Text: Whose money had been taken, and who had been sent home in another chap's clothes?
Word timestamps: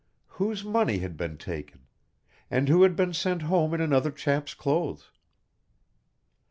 Whose 0.41 0.63
money 0.63 0.97
had 0.97 1.15
been 1.15 1.37
taken, 1.37 1.81
and 2.49 2.67
who 2.67 2.81
had 2.81 2.95
been 2.95 3.13
sent 3.13 3.43
home 3.43 3.71
in 3.75 3.81
another 3.81 4.09
chap's 4.09 4.55
clothes? 4.55 5.11